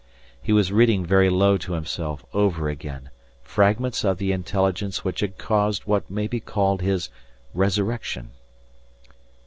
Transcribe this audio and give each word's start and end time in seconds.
He 0.41 0.51
was 0.51 0.71
reading 0.71 1.05
very 1.05 1.29
low 1.29 1.57
to 1.57 1.73
himself 1.73 2.25
over 2.33 2.67
again 2.67 3.11
fragments 3.43 4.03
of 4.03 4.17
the 4.17 4.31
intelligence 4.31 5.05
which 5.05 5.19
had 5.19 5.37
caused 5.37 5.83
what 5.85 6.09
may 6.09 6.25
be 6.25 6.39
called 6.39 6.81
his 6.81 7.11
resurrection. 7.53 8.31